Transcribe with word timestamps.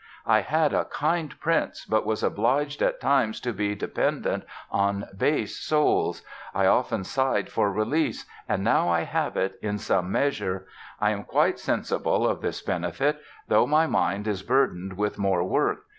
I 0.25 0.39
had 0.41 0.73
a 0.73 0.85
kind 0.85 1.39
prince, 1.39 1.85
but 1.85 2.07
was 2.07 2.23
obliged 2.23 2.81
at 2.81 2.99
times 2.99 3.39
to 3.41 3.53
be 3.53 3.75
dependent 3.75 4.45
on 4.71 5.05
base 5.15 5.57
souls. 5.59 6.23
I 6.55 6.65
often 6.65 7.03
sighed 7.03 7.49
for 7.51 7.71
release 7.71 8.25
and 8.49 8.63
now 8.63 8.89
I 8.89 9.01
have 9.01 9.37
it 9.37 9.59
in 9.61 9.77
some 9.77 10.11
measure. 10.11 10.65
I 10.99 11.11
am 11.11 11.23
quite 11.23 11.59
sensible 11.59 12.27
of 12.27 12.41
this 12.41 12.63
benefit, 12.63 13.21
though 13.47 13.67
my 13.67 13.85
mind 13.85 14.27
is 14.27 14.41
burdened 14.41 14.93
with 14.97 15.19
more 15.19 15.43
work. 15.43 15.83